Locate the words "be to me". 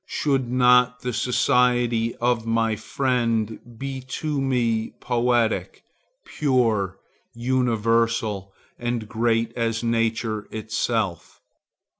3.77-4.95